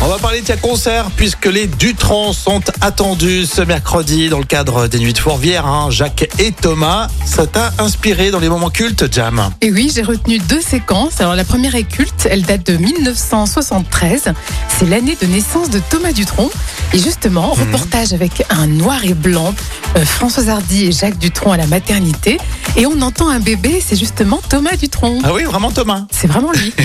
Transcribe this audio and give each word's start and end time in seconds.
On 0.00 0.06
va 0.06 0.18
parler 0.18 0.42
de 0.42 0.54
concert 0.54 1.10
puisque 1.16 1.46
les 1.46 1.66
Dutron 1.66 2.32
sont 2.32 2.62
attendus 2.80 3.46
ce 3.46 3.62
mercredi 3.62 4.28
dans 4.28 4.38
le 4.38 4.44
cadre 4.44 4.86
des 4.86 5.00
Nuits 5.00 5.12
de 5.12 5.18
Fourvière. 5.18 5.66
hein. 5.66 5.90
Jacques 5.90 6.28
et 6.38 6.52
Thomas, 6.52 7.08
ça 7.26 7.48
t'a 7.48 7.72
inspiré 7.78 8.30
dans 8.30 8.38
les 8.38 8.48
moments 8.48 8.70
cultes, 8.70 9.12
Jam? 9.12 9.50
Et 9.60 9.72
oui, 9.72 9.90
j'ai 9.92 10.02
retenu 10.02 10.38
deux 10.38 10.60
séquences. 10.60 11.20
Alors 11.20 11.34
la 11.34 11.44
première 11.44 11.74
est 11.74 11.82
culte, 11.82 12.28
elle 12.30 12.42
date 12.42 12.64
de 12.66 12.76
1973. 12.76 14.32
C'est 14.68 14.88
l'année 14.88 15.18
de 15.20 15.26
naissance 15.26 15.68
de 15.68 15.80
Thomas 15.90 16.12
Dutronc. 16.12 16.48
Et 16.94 16.98
justement, 16.98 17.50
reportage 17.50 18.12
avec 18.12 18.44
un 18.50 18.68
noir 18.68 19.04
et 19.04 19.14
blanc, 19.14 19.52
euh, 19.96 20.04
Françoise 20.04 20.48
Hardy 20.48 20.86
et 20.86 20.92
Jacques 20.92 21.18
Dutronc 21.18 21.52
à 21.52 21.56
la 21.56 21.66
maternité. 21.66 22.38
Et 22.76 22.86
on 22.86 23.00
entend 23.02 23.28
un 23.28 23.40
bébé, 23.40 23.82
c'est 23.84 23.98
justement 23.98 24.40
Thomas 24.48 24.76
Dutronc. 24.76 25.18
Ah 25.24 25.34
oui, 25.34 25.42
vraiment 25.42 25.72
Thomas. 25.72 26.04
C'est 26.12 26.28
vraiment 26.28 26.52
lui. 26.52 26.72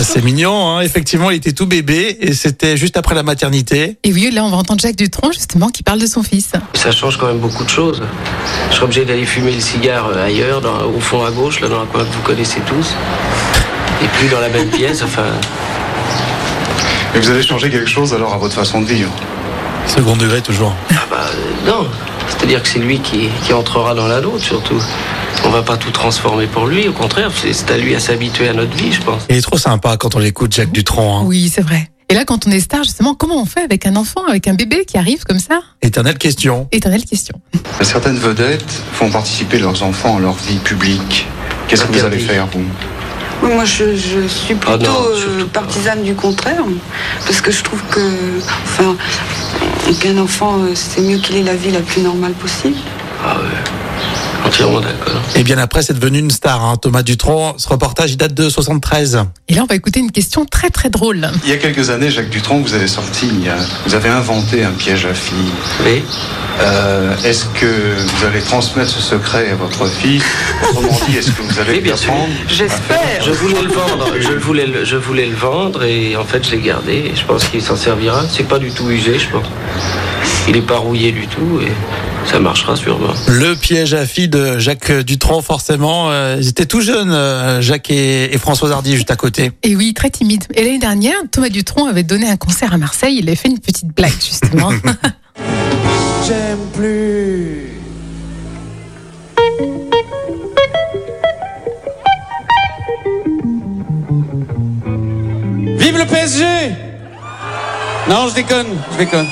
Ah, 0.00 0.04
c'est 0.04 0.22
mignon, 0.22 0.76
hein. 0.76 0.80
effectivement, 0.82 1.28
il 1.30 1.38
était 1.38 1.50
tout 1.50 1.66
bébé 1.66 2.16
et 2.20 2.32
c'était 2.32 2.76
juste 2.76 2.96
après 2.96 3.16
la 3.16 3.24
maternité. 3.24 3.98
Et 4.04 4.12
oui, 4.12 4.30
là 4.30 4.44
on 4.44 4.48
va 4.50 4.56
entendre 4.58 4.80
Jacques 4.80 4.94
Dutronc 4.94 5.32
justement 5.32 5.70
qui 5.70 5.82
parle 5.82 5.98
de 5.98 6.06
son 6.06 6.22
fils. 6.22 6.52
Ça 6.74 6.92
change 6.92 7.16
quand 7.16 7.26
même 7.26 7.38
beaucoup 7.40 7.64
de 7.64 7.68
choses. 7.68 8.00
Je 8.70 8.74
serais 8.76 8.84
obligé 8.84 9.04
d'aller 9.04 9.26
fumer 9.26 9.50
le 9.50 9.60
cigare 9.60 10.06
euh, 10.14 10.24
ailleurs, 10.24 10.60
dans- 10.60 10.84
au 10.84 11.00
fond 11.00 11.24
à 11.24 11.32
gauche, 11.32 11.60
là 11.60 11.66
dans 11.68 11.80
la 11.80 11.86
coin 11.86 12.04
que 12.04 12.12
vous 12.14 12.22
connaissez 12.22 12.60
tous. 12.60 12.94
Et 14.00 14.06
plus 14.18 14.28
dans 14.28 14.38
la 14.40 14.48
même 14.50 14.68
pièce, 14.68 15.02
enfin. 15.02 15.24
Et 17.16 17.18
vous 17.18 17.30
allez 17.30 17.42
changer 17.42 17.68
quelque 17.68 17.90
chose 17.90 18.14
alors 18.14 18.32
à 18.34 18.38
votre 18.38 18.54
façon 18.54 18.80
de 18.82 18.86
vivre? 18.86 19.10
Second 19.88 20.14
degré 20.16 20.40
toujours. 20.42 20.74
Ah 20.92 21.06
bah 21.10 21.26
euh, 21.34 21.66
non. 21.70 21.88
C'est-à-dire 22.28 22.62
que 22.62 22.68
c'est 22.68 22.78
lui 22.78 23.00
qui, 23.00 23.28
qui 23.44 23.52
entrera 23.52 23.94
dans 23.94 24.06
la 24.06 24.20
nôtre 24.20 24.42
surtout. 24.44 24.80
On 25.44 25.50
va 25.50 25.62
pas 25.62 25.76
tout 25.76 25.90
transformer 25.90 26.46
pour 26.46 26.66
lui, 26.66 26.88
au 26.88 26.92
contraire, 26.92 27.30
c'est 27.34 27.70
à 27.70 27.76
lui 27.76 27.94
à 27.94 28.00
s'habituer 28.00 28.48
à 28.48 28.52
notre 28.52 28.74
vie, 28.74 28.92
je 28.92 29.00
pense. 29.00 29.22
Il 29.30 29.36
est 29.36 29.40
trop 29.40 29.58
sympa 29.58 29.96
quand 29.96 30.14
on 30.16 30.18
l'écoute, 30.18 30.52
Jacques 30.52 30.72
Dutronc. 30.72 31.18
hein. 31.20 31.22
Oui, 31.26 31.50
c'est 31.52 31.62
vrai. 31.62 31.88
Et 32.10 32.14
là, 32.14 32.24
quand 32.24 32.46
on 32.46 32.50
est 32.50 32.60
star, 32.60 32.82
justement, 32.84 33.14
comment 33.14 33.40
on 33.40 33.44
fait 33.44 33.60
avec 33.60 33.84
un 33.86 33.94
enfant, 33.94 34.24
avec 34.26 34.48
un 34.48 34.54
bébé 34.54 34.84
qui 34.86 34.96
arrive 34.96 35.24
comme 35.24 35.38
ça? 35.38 35.60
Éternelle 35.82 36.16
question. 36.16 36.66
Éternelle 36.72 37.04
question. 37.04 37.38
Certaines 37.82 38.16
vedettes 38.18 38.64
font 38.94 39.10
participer 39.10 39.58
leurs 39.58 39.82
enfants 39.82 40.16
à 40.16 40.20
leur 40.20 40.34
vie 40.34 40.56
publique. 40.58 41.26
Qu'est-ce 41.68 41.84
que 41.84 41.92
vous 41.92 42.04
allez 42.04 42.18
faire, 42.18 42.46
vous? 42.46 42.64
Oui, 43.42 43.50
Moi, 43.54 43.64
je, 43.64 43.94
je 43.96 44.26
suis 44.26 44.54
plutôt 44.54 44.72
Ah 44.74 44.84
non, 44.84 45.06
euh, 45.14 45.44
pas. 45.44 45.60
partisane 45.60 46.02
du 46.02 46.14
contraire, 46.14 46.62
parce 47.24 47.40
que 47.40 47.50
je 47.50 47.62
trouve 47.62 47.80
que, 47.90 48.00
enfin, 48.64 48.96
qu'un 50.00 50.18
enfant, 50.18 50.58
euh, 50.60 50.72
c'est 50.74 51.00
mieux 51.00 51.18
qu'il 51.18 51.36
ait 51.36 51.42
la 51.42 51.54
vie 51.54 51.70
la 51.70 51.80
plus 51.80 52.00
normale 52.02 52.32
possible. 52.32 52.76
Ah 53.24 53.36
ouais. 53.36 53.87
Entièrement 54.48 54.80
d'accord. 54.80 55.20
Et 55.36 55.44
bien 55.44 55.58
après, 55.58 55.82
c'est 55.82 55.92
devenu 55.92 56.18
une 56.18 56.30
star, 56.30 56.64
hein, 56.64 56.76
Thomas 56.80 57.02
Dutronc. 57.02 57.54
Ce 57.58 57.68
reportage, 57.68 58.12
il 58.12 58.16
date 58.16 58.34
de 58.34 58.48
73. 58.48 59.20
Et 59.48 59.54
là, 59.54 59.62
on 59.62 59.66
va 59.66 59.74
écouter 59.74 60.00
une 60.00 60.10
question 60.10 60.44
très 60.46 60.70
très 60.70 60.90
drôle. 60.90 61.28
Il 61.44 61.50
y 61.50 61.52
a 61.52 61.56
quelques 61.58 61.90
années, 61.90 62.10
Jacques 62.10 62.30
Dutronc, 62.30 62.60
vous 62.62 62.74
avez 62.74 62.88
sorti, 62.88 63.28
il 63.30 63.44
y 63.44 63.48
a- 63.48 63.56
vous 63.86 63.94
avez 63.94 64.08
inventé 64.08 64.64
un 64.64 64.70
piège 64.72 65.04
à 65.06 65.14
filles. 65.14 65.36
Oui. 65.84 66.02
Euh, 66.60 67.14
est-ce 67.24 67.44
que 67.60 67.66
vous 67.66 68.24
allez 68.26 68.40
transmettre 68.40 68.90
ce 68.90 69.00
secret 69.00 69.50
à 69.50 69.54
votre 69.54 69.86
fille? 69.86 70.20
Autrement 70.70 70.98
dit, 71.08 71.16
est-ce 71.16 71.30
que 71.30 71.42
vous 71.42 71.60
allez 71.60 71.74
Oui, 71.74 71.80
bien 71.80 71.96
sûr. 71.96 72.12
J'espère. 72.48 73.22
Je 73.24 73.30
voulais 73.30 73.62
le 73.62 73.68
vendre, 73.68 74.08
je 74.18 74.32
voulais 74.32 74.66
le, 74.66 74.84
je 74.84 74.96
voulais 74.96 75.26
le 75.26 75.36
vendre 75.36 75.84
et 75.84 76.16
en 76.16 76.24
fait 76.24 76.44
je 76.44 76.52
l'ai 76.52 76.60
gardé 76.62 76.94
et 77.12 77.14
je 77.14 77.24
pense 77.24 77.44
qu'il 77.44 77.62
s'en 77.62 77.76
servira. 77.76 78.24
C'est 78.28 78.48
pas 78.48 78.58
du 78.58 78.70
tout 78.72 78.90
usé, 78.90 79.18
je 79.18 79.28
pense. 79.30 79.46
Il 80.48 80.56
est 80.56 80.62
pas 80.62 80.78
rouillé 80.78 81.12
du 81.12 81.26
tout 81.26 81.60
et 81.60 81.70
ça 82.26 82.40
marchera 82.40 82.74
sûrement. 82.74 83.12
Le 83.28 83.54
piège 83.54 83.92
à 83.92 84.06
filles 84.06 84.28
de 84.28 84.58
Jacques 84.58 84.90
Dutronc, 84.90 85.42
forcément. 85.42 86.10
euh, 86.10 86.36
ils 86.40 86.48
étaient 86.48 86.64
tout 86.64 86.80
jeunes, 86.80 87.10
euh, 87.12 87.60
Jacques 87.60 87.90
et, 87.90 88.34
et 88.34 88.38
Françoise 88.38 88.72
Hardy, 88.72 88.94
juste 88.96 89.10
à 89.10 89.16
côté. 89.16 89.52
Et 89.62 89.76
oui, 89.76 89.92
très 89.94 90.08
timide. 90.10 90.44
Et 90.54 90.62
l'année 90.64 90.78
dernière, 90.78 91.16
Thomas 91.30 91.50
Dutronc 91.50 91.86
avait 91.86 92.02
donné 92.02 92.28
un 92.28 92.36
concert 92.36 92.72
à 92.72 92.78
Marseille. 92.78 93.18
Il 93.20 93.28
avait 93.28 93.36
fait 93.36 93.48
une 93.48 93.58
petite 93.58 93.88
blague, 93.94 94.12
justement. 94.20 94.70
J'aime 96.26 96.58
plus. 96.74 97.68
Vive 105.78 105.98
le 105.98 106.06
PSG 106.06 106.44
Non, 108.08 108.28
je 108.28 108.34
déconne, 108.34 108.66
je 108.92 108.98
déconne. 108.98 109.26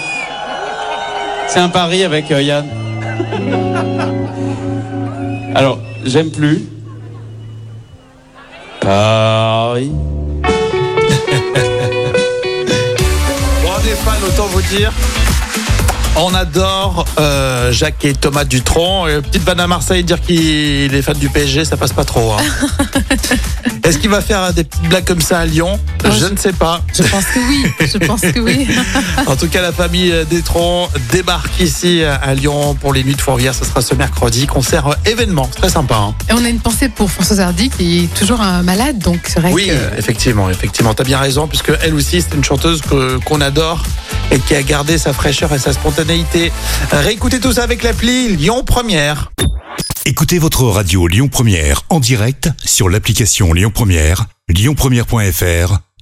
C'est 1.48 1.60
un 1.60 1.68
pari 1.68 2.04
avec 2.04 2.30
euh, 2.30 2.42
Yann. 2.42 2.66
Alors, 5.54 5.78
j'aime 6.04 6.30
plus. 6.30 6.64
Paris. 8.80 9.90
Bon, 13.62 13.70
on 13.74 13.80
est 13.80 13.94
fans, 14.04 14.26
autant 14.26 14.46
vous 14.46 14.62
dire. 14.62 14.92
On 16.18 16.34
adore 16.34 17.04
euh, 17.20 17.70
Jacques 17.72 18.04
et 18.06 18.14
Thomas 18.14 18.44
Dutronc. 18.44 19.06
Euh, 19.06 19.20
petite 19.20 19.42
vanne 19.42 19.60
à 19.60 19.66
Marseille, 19.66 20.02
dire 20.02 20.20
qu'il 20.20 20.94
est 20.94 21.02
fan 21.02 21.16
du 21.18 21.28
PSG, 21.28 21.64
ça 21.66 21.76
passe 21.76 21.92
pas 21.92 22.04
trop. 22.04 22.32
hein. 22.32 22.36
Est-ce 23.84 23.98
qu'il 23.98 24.08
va 24.10 24.20
faire 24.22 24.52
des 24.52 24.64
petites 24.64 24.88
blagues 24.88 25.04
comme 25.04 25.20
ça 25.20 25.40
à 25.40 25.44
Lyon? 25.46 25.78
Je 26.04 26.10
je- 26.10 26.26
ne 26.26 26.36
sais 26.36 26.52
pas. 26.52 26.82
Je 26.94 27.02
pense 27.02 27.24
que 27.26 27.38
oui. 27.48 27.64
Je 27.80 27.98
pense 27.98 28.20
que 28.20 28.38
oui. 28.40 28.66
En 29.26 29.34
tout 29.36 29.48
cas, 29.48 29.60
la 29.62 29.72
famille 29.72 30.12
Détron 30.30 30.88
débarque 31.10 31.60
ici 31.60 32.02
à 32.04 32.34
Lyon 32.34 32.74
pour 32.80 32.92
les 32.92 33.02
Nuits 33.04 33.14
de 33.16 33.20
Fourvière. 33.20 33.54
Ce 33.54 33.64
sera 33.64 33.80
ce 33.82 33.94
mercredi. 33.94 34.46
Concert 34.46 34.86
euh, 34.88 34.94
événement. 35.04 35.48
C'est 35.52 35.60
très 35.60 35.70
sympa. 35.70 35.96
hein. 35.96 36.14
Et 36.28 36.32
on 36.32 36.44
a 36.44 36.48
une 36.48 36.60
pensée 36.60 36.88
pour 36.88 37.10
Françoise 37.10 37.40
Hardy 37.40 37.70
qui 37.70 38.04
est 38.04 38.14
toujours 38.14 38.40
un 38.40 38.62
malade, 38.62 38.98
donc 38.98 39.20
c'est 39.24 39.40
vrai 39.40 39.52
Oui, 39.52 39.66
que. 39.66 39.72
euh, 39.72 39.90
effectivement, 39.98 40.48
effectivement. 40.50 40.94
T'as 40.94 41.04
bien 41.04 41.18
raison, 41.18 41.48
puisque 41.48 41.72
elle 41.82 41.94
aussi, 41.94 42.22
c'est 42.22 42.34
une 42.34 42.44
chanteuse 42.44 42.80
que- 42.82 43.18
qu'on 43.24 43.40
adore 43.40 43.82
et 44.30 44.38
qui 44.38 44.54
a 44.54 44.62
gardé 44.62 44.98
sa 44.98 45.12
fraîcheur 45.12 45.52
et 45.54 45.58
sa 45.58 45.72
spontanéité. 45.72 46.52
Réécoutez 46.92 47.40
tout 47.40 47.52
ça 47.52 47.62
avec 47.62 47.82
l'appli 47.82 48.34
Lyon 48.36 48.62
Première. 48.64 49.32
Écoutez 50.04 50.38
votre 50.38 50.62
radio 50.64 51.06
Lyon 51.08 51.28
Première 51.28 51.82
en 51.90 51.98
direct 52.00 52.48
sur 52.64 52.88
l'application 52.88 53.52
Lyon 53.52 53.72
Première, 53.74 54.26
lyonpremière.fr 54.48 55.78